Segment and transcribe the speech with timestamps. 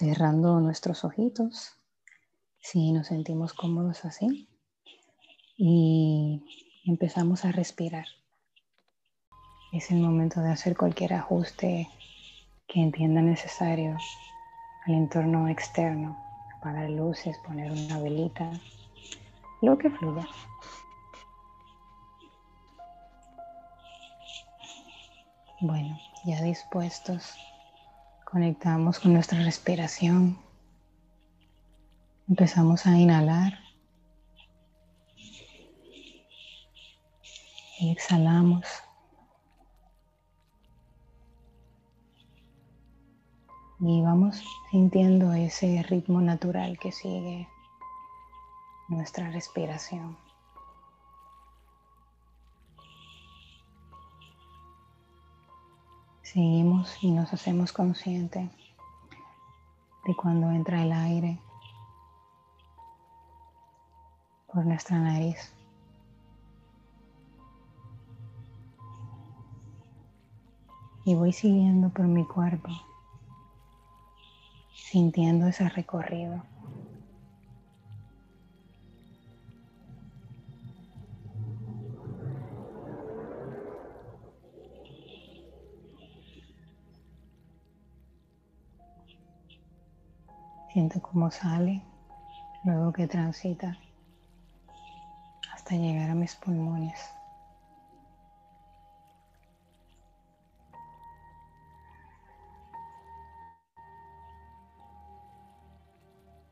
[0.00, 1.76] cerrando nuestros ojitos,
[2.58, 4.48] si nos sentimos cómodos así,
[5.58, 6.42] y
[6.86, 8.06] empezamos a respirar.
[9.74, 11.86] Es el momento de hacer cualquier ajuste
[12.66, 13.98] que entienda necesario
[14.86, 16.16] al entorno externo,
[16.56, 18.50] apagar luces, poner una velita,
[19.60, 20.26] lo que fluya.
[25.60, 27.34] Bueno, ya dispuestos,
[28.30, 30.38] conectamos con nuestra respiración.
[32.28, 33.58] Empezamos a inhalar.
[37.80, 38.64] Y exhalamos.
[43.80, 47.48] Y vamos sintiendo ese ritmo natural que sigue
[48.88, 50.16] nuestra respiración.
[56.32, 58.48] Seguimos y nos hacemos conscientes
[60.06, 61.40] de cuando entra el aire
[64.46, 65.52] por nuestra nariz.
[71.04, 72.70] Y voy siguiendo por mi cuerpo,
[74.72, 76.44] sintiendo ese recorrido.
[90.72, 91.82] Siento cómo sale
[92.62, 93.76] luego que transita
[95.52, 96.96] hasta llegar a mis pulmones.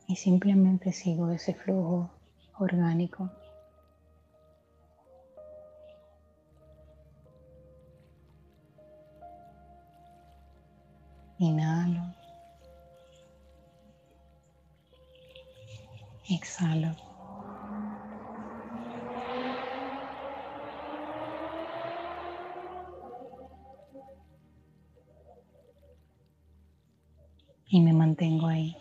[0.08, 2.10] Y simplemente sigo ese flujo
[2.58, 3.30] orgánico.
[11.38, 12.07] Inhalo.
[16.30, 16.94] Exhalo.
[27.70, 28.76] Y me mantengo ahí.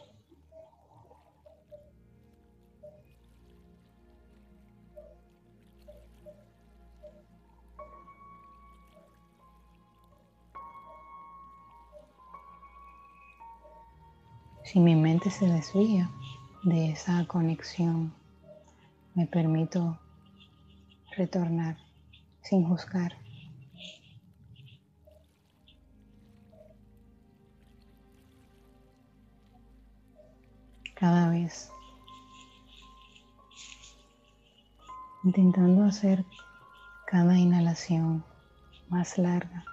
[14.65, 16.11] Si mi mente se desvía,
[16.63, 18.13] de esa conexión
[19.15, 19.99] me permito
[21.15, 21.77] retornar
[22.41, 23.13] sin juzgar.
[30.95, 31.71] Cada vez
[35.23, 36.25] intentando hacer
[37.05, 38.23] cada inhalación
[38.89, 39.65] más larga.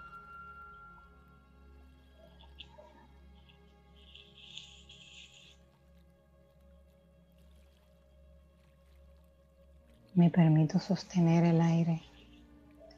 [10.15, 12.01] Me permito sostener el aire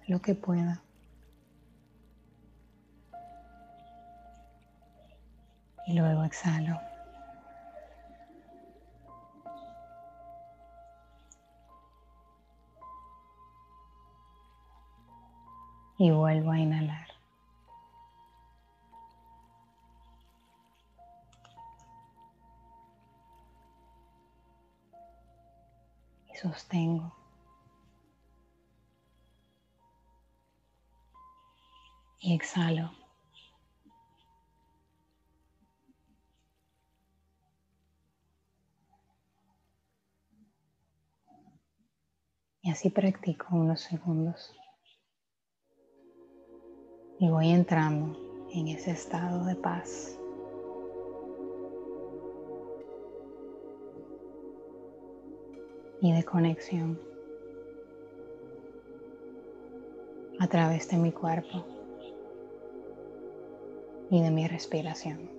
[0.07, 0.83] lo que pueda.
[5.87, 6.79] Y luego exhalo.
[15.99, 17.06] Y vuelvo a inhalar.
[26.37, 27.13] Sostengo.
[32.21, 32.91] Y exhalo.
[42.63, 44.53] Y así practico unos segundos.
[47.21, 48.19] Y voy entrando
[48.53, 50.16] en ese estado de paz.
[56.01, 57.01] Y de conexión
[60.39, 61.67] a través de mi cuerpo
[64.11, 65.36] y de mi respiración.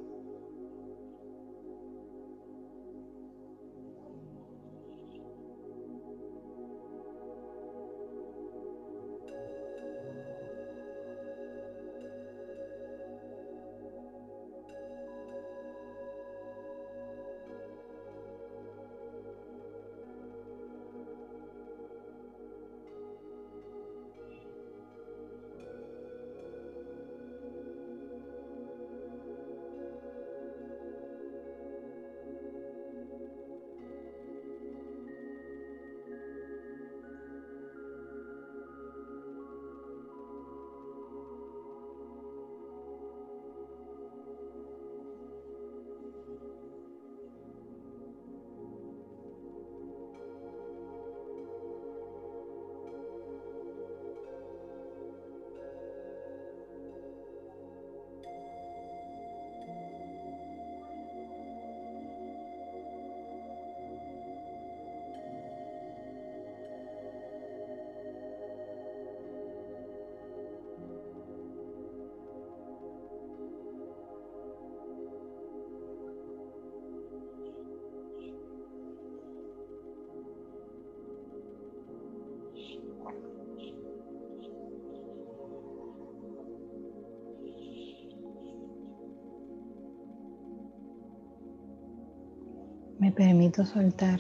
[93.00, 94.20] Me permito soltar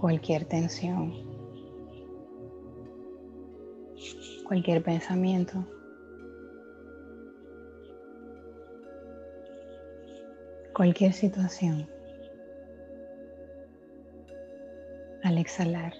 [0.00, 1.12] cualquier tensión,
[4.46, 5.64] cualquier pensamiento.
[10.74, 11.86] Cualquier situación.
[15.22, 15.92] Al exhalar.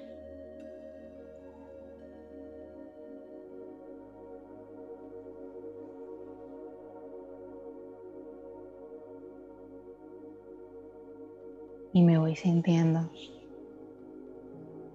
[12.01, 13.11] Y me voy sintiendo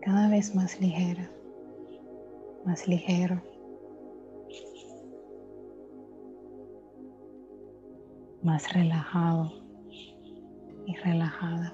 [0.02, 1.30] cada vez más ligera,
[2.66, 3.40] más ligero.
[8.42, 9.52] más relajado
[10.86, 11.74] y relajada.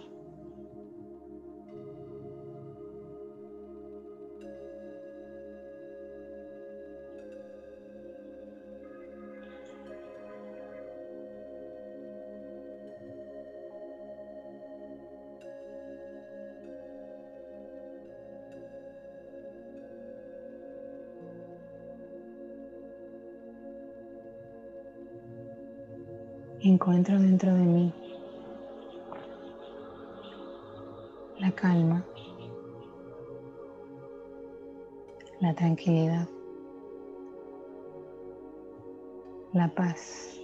[26.63, 27.93] Encuentro dentro de mí
[31.39, 32.05] la calma,
[35.39, 36.29] la tranquilidad,
[39.53, 40.39] la paz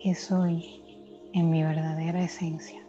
[0.00, 0.64] que soy
[1.32, 2.87] en mi verdadera esencia.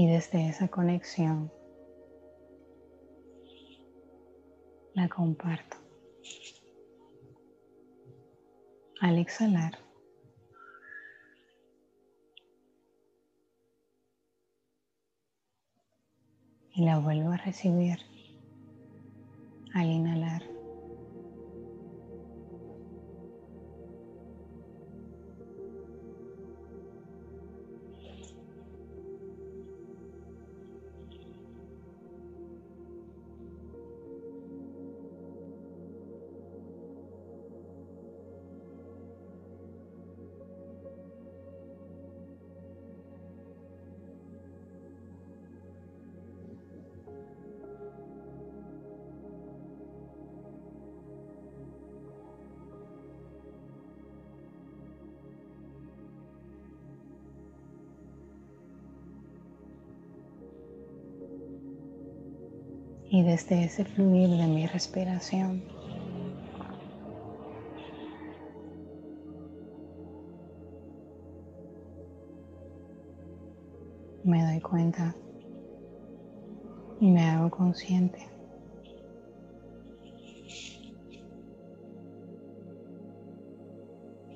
[0.00, 1.52] Y desde esa conexión
[4.94, 5.76] la comparto.
[9.02, 9.78] Al exhalar,
[16.72, 17.98] y la vuelvo a recibir
[19.74, 20.49] al inhalar.
[63.10, 65.64] Y desde ese fluir de mi respiración
[74.22, 75.16] me doy cuenta
[77.00, 78.28] y me hago consciente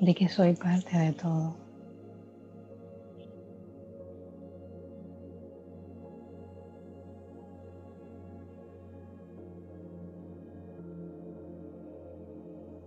[0.01, 1.64] de que soy parte de todo.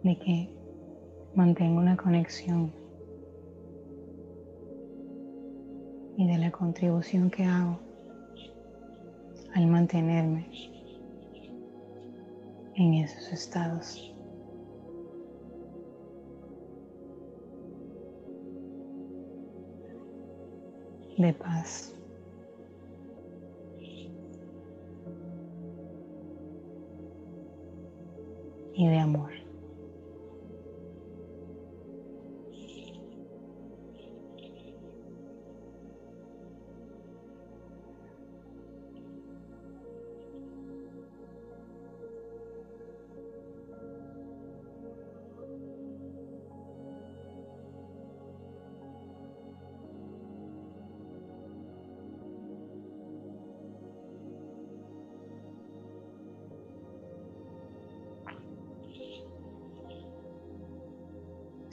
[0.04, 0.50] De que
[1.36, 2.72] mantengo una conexión
[6.18, 7.80] y de la contribución que hago
[9.54, 10.50] al mantenerme
[12.76, 14.14] en esos estados.
[21.18, 21.94] de paz.
[28.78, 29.47] y de amor.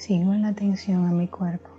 [0.04, 1.70] Sigo en la atención a mi cuerpo.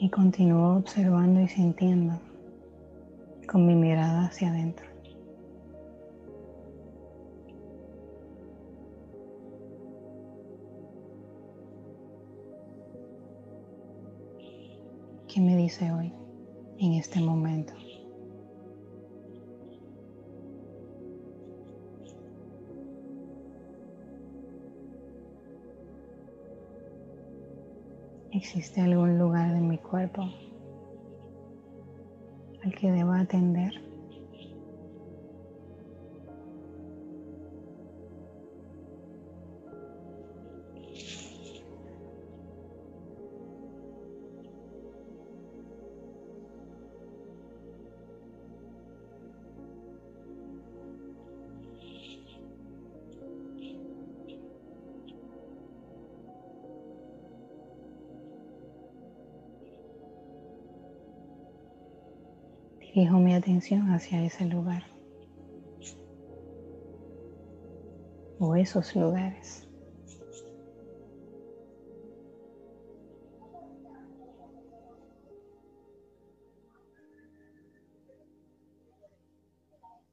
[0.00, 2.18] Y continúo observando y sintiendo
[3.46, 4.84] con mi mirada hacia adentro.
[15.28, 16.12] ¿Qué me dice hoy,
[16.80, 17.83] en este momento?
[28.34, 30.28] ¿Existe algún lugar de mi cuerpo
[32.64, 33.72] al que deba atender?
[63.04, 64.82] Dirijo mi atención hacia ese lugar
[68.38, 69.68] o esos lugares.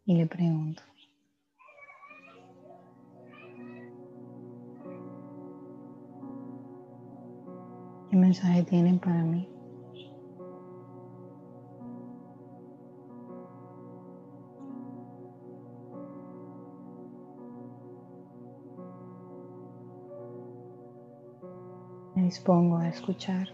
[0.03, 0.83] Y le pregunto,
[8.09, 9.47] ¿qué mensaje tienen para mí?
[22.31, 23.49] Dispongo a escuchar.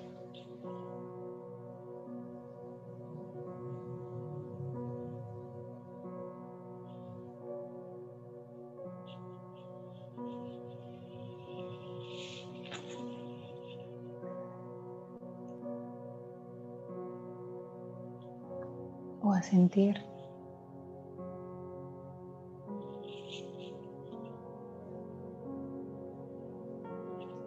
[19.24, 19.96] o a sentir.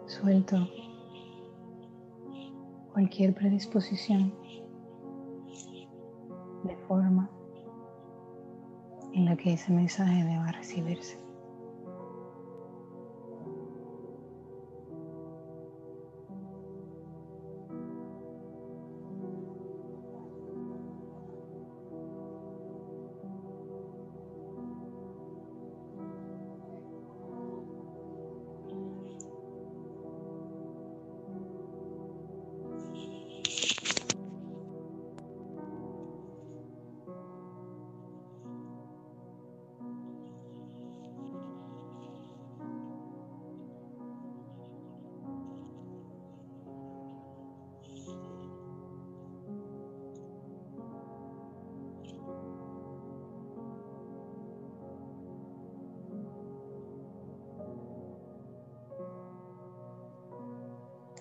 [0.05, 0.80] Suelto
[3.01, 4.31] cualquier predisposición
[6.63, 7.27] de forma
[9.13, 11.17] en la que ese mensaje deba recibirse.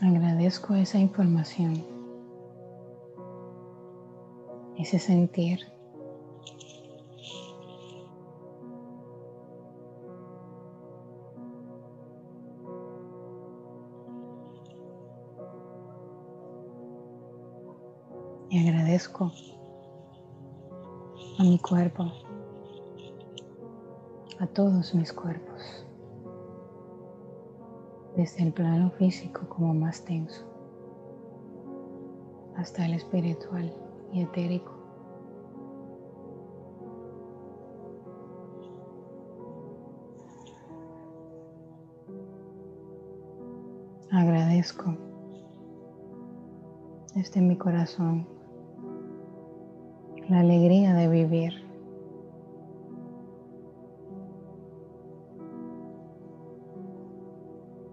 [0.03, 1.85] Agradezco esa información,
[4.79, 5.61] ese sentir.
[18.49, 19.31] Y agradezco
[21.39, 22.11] a mi cuerpo,
[24.39, 25.80] a todos mis cuerpos
[28.21, 30.45] desde el plano físico como más tenso
[32.55, 33.73] hasta el espiritual
[34.13, 34.75] y etérico.
[44.13, 44.95] Agradezco
[47.15, 48.29] desde mi corazón
[50.29, 51.70] la alegría de vivir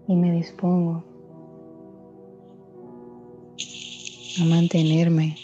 [0.08, 1.04] y me dispongo
[4.40, 5.36] a mantenerme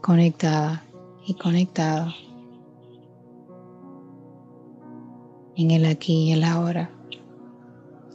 [0.00, 0.82] conectada
[1.26, 2.12] y conectado
[5.56, 6.90] en el aquí y el ahora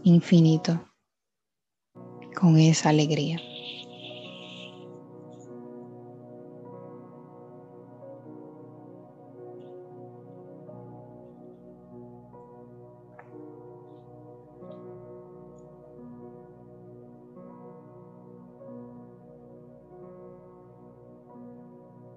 [0.04, 0.82] infinito
[2.36, 3.40] con esa alegría.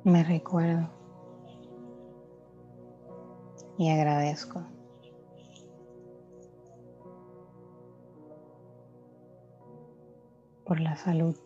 [0.07, 0.89] Me recuerdo
[3.77, 4.63] y agradezco.
[10.65, 11.37] por la salud.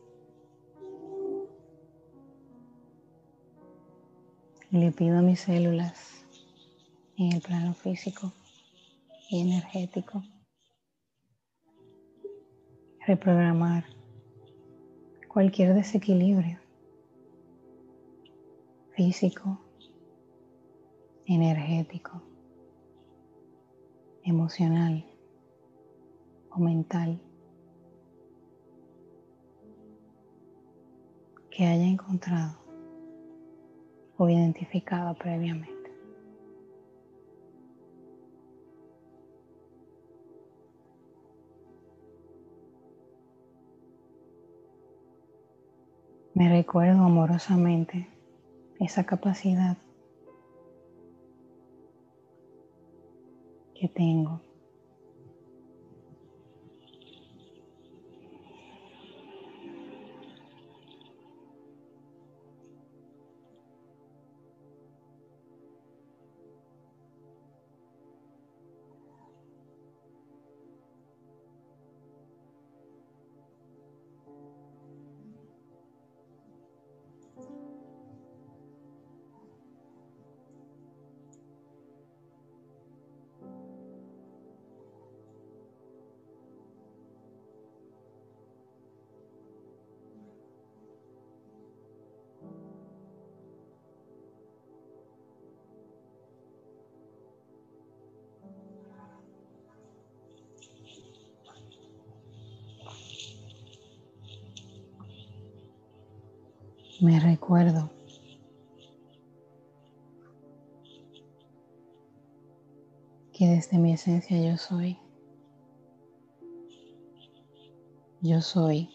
[4.70, 6.26] Le pido a mis células
[7.16, 8.32] en el plano físico
[9.30, 10.22] y energético
[13.06, 13.84] reprogramar
[15.28, 16.59] cualquier desequilibrio
[18.94, 19.58] físico,
[21.26, 22.22] energético,
[24.24, 25.04] emocional
[26.50, 27.20] o mental
[31.50, 32.58] que haya encontrado
[34.16, 35.80] o identificado previamente.
[46.34, 48.19] Me recuerdo amorosamente
[48.80, 49.76] esa capacidad
[53.74, 54.40] que tengo
[107.00, 107.90] me recuerdo
[113.32, 114.98] que desde mi esencia yo soy.
[118.20, 118.90] Yo soy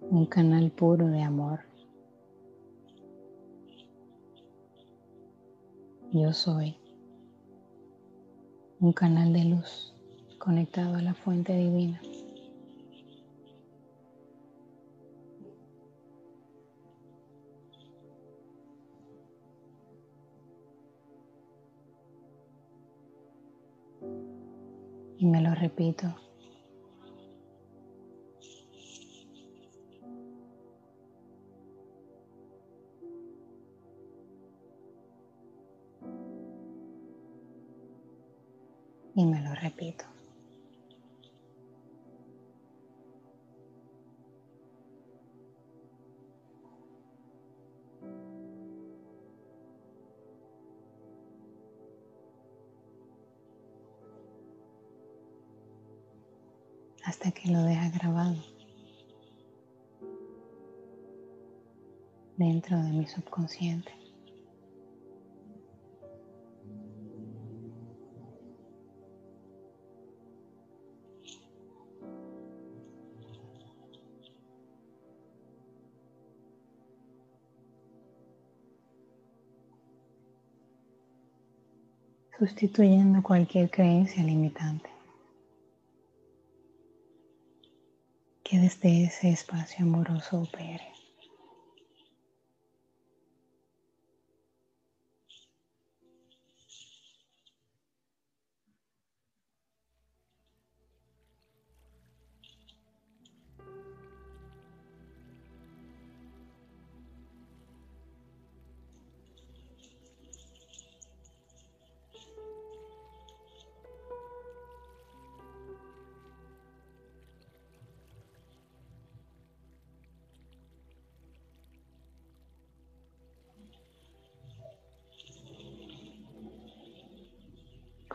[0.00, 1.60] un canal puro de amor.
[6.12, 6.76] Yo soy
[8.80, 9.94] un canal de luz
[10.38, 12.00] conectado a la fuente divina.
[25.20, 26.06] Y me lo repito.
[39.14, 40.06] Y me lo repito.
[57.50, 58.36] Lo deja grabado
[62.36, 63.92] dentro de mi subconsciente.
[82.40, 84.89] sustituyendo cualquier creencia limitante.
[88.50, 90.99] Que desde ese espacio amoroso opere.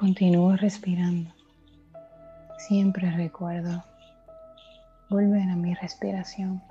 [0.06, 1.32] Continúo respirando.
[2.60, 3.84] Siempre recuerdo
[5.10, 6.62] volver a mi respiración.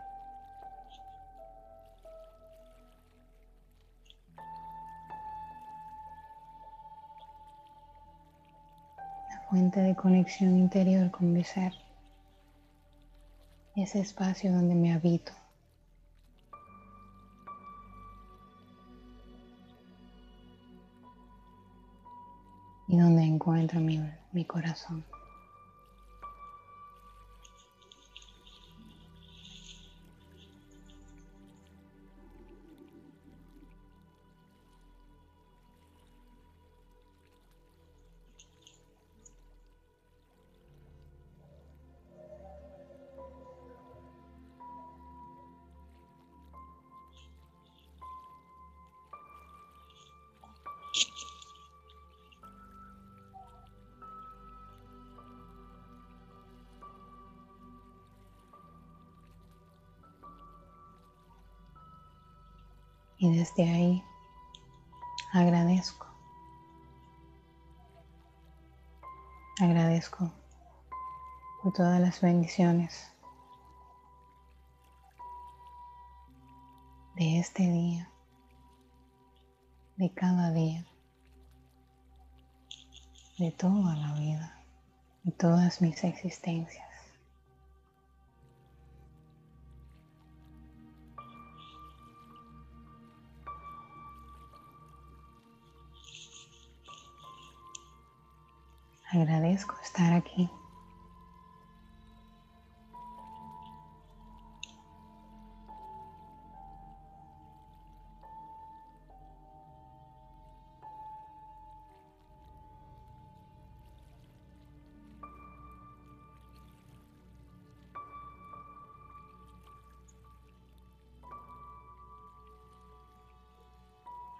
[9.30, 11.72] La fuente de conexión interior con mi ser.
[13.74, 15.32] Ese espacio donde me habito.
[23.44, 24.00] Encuentro mi,
[24.32, 25.04] mi corazón.
[63.24, 64.04] Y desde ahí
[65.32, 66.06] Agradezco.
[69.62, 70.30] Agradezco
[71.62, 73.10] por todas las bendiciones
[77.16, 78.10] de este día,
[79.96, 80.84] de cada día,
[83.38, 84.62] de toda la vida,
[85.22, 86.93] de todas mis existencias.
[99.14, 100.50] Agradezco estar aquí.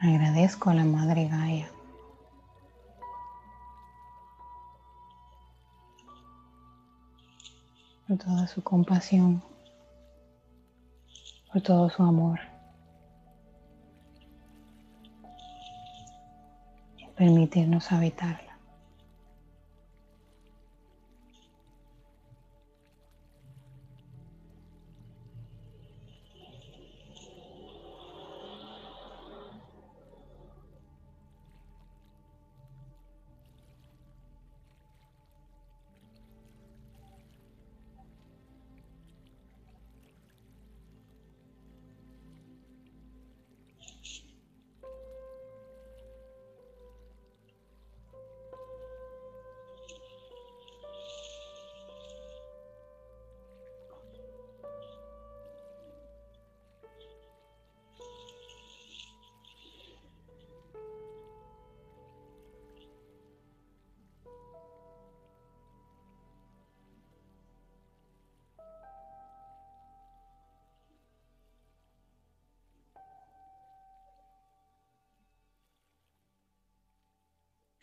[0.01, 1.31] Agradezco a la Madre.
[8.07, 9.43] Por toda su compasión,
[11.53, 12.41] por todo su amor.
[16.97, 18.54] Y permitirnos habitarla.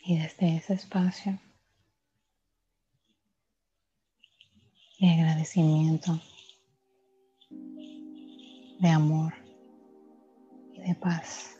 [0.04, 1.38] Y desde ese espacio
[4.98, 6.20] de agradecimiento,
[8.80, 9.32] de amor
[10.72, 11.56] y de paz,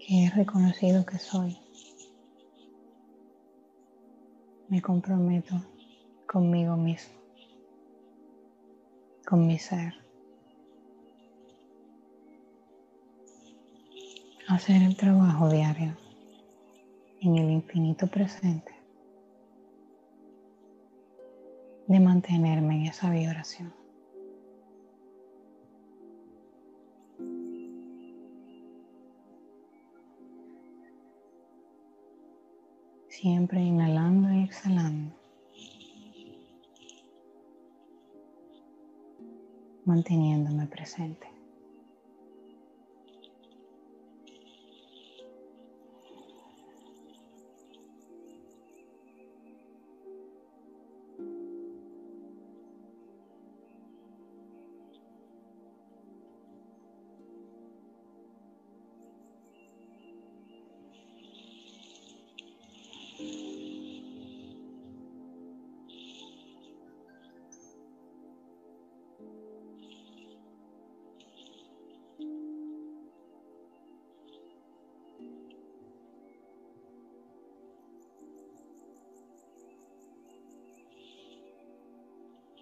[0.00, 1.56] que he reconocido que soy,
[4.68, 5.54] me comprometo
[6.26, 7.14] conmigo mismo,
[9.24, 10.09] con mi ser.
[14.50, 15.96] Hacer el trabajo diario
[17.20, 18.74] en el infinito presente
[21.86, 23.72] de mantenerme en esa vibración.
[33.08, 35.14] Siempre inhalando y exhalando.
[39.84, 41.29] Manteniéndome presente.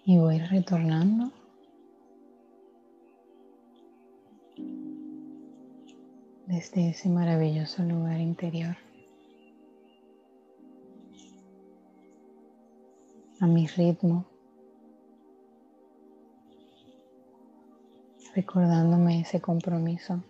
[0.09, 1.31] Y voy retornando.
[6.47, 8.75] Desde ese maravilloso lugar interior.
[13.39, 14.25] A mi ritmo,
[18.33, 20.23] recordándome ese compromiso.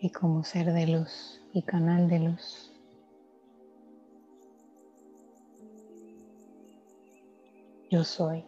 [0.00, 2.69] Y como ser de luz y canal de luz.
[7.90, 8.44] Yo soy.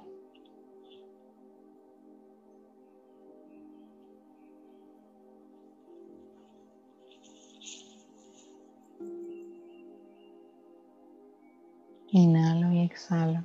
[12.13, 13.43] Inhalo y exhalo.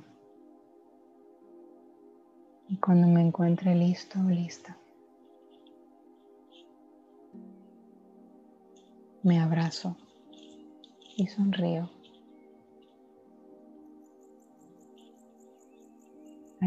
[2.68, 4.76] Y cuando me encuentre listo o lista,
[9.24, 9.96] me abrazo
[11.16, 11.97] y sonrío.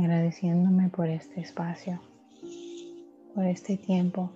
[0.04, 2.00] Agradeciéndome por este espacio
[3.34, 4.30] por este tiempo,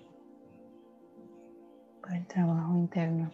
[2.02, 3.32] por el trabajo interno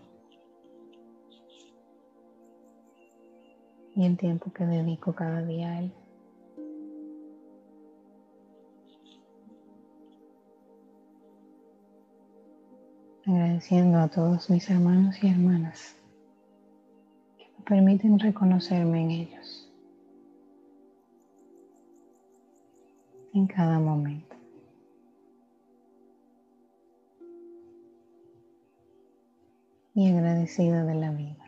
[3.95, 5.93] y el tiempo que dedico cada día a él.
[13.27, 15.95] Agradeciendo a todos mis hermanos y hermanas
[17.37, 19.60] que me permiten reconocerme en ellos
[23.33, 24.31] en cada momento.
[29.93, 31.40] y agradecida de la vida.